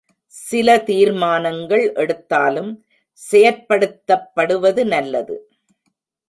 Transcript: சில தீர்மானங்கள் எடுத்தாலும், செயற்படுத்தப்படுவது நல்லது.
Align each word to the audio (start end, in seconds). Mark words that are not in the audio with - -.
சில 0.33 0.77
தீர்மானங்கள் 0.79 1.93
எடுத்தாலும், 1.93 2.71
செயற்படுத்தப்படுவது 3.31 4.83
நல்லது. 4.85 5.37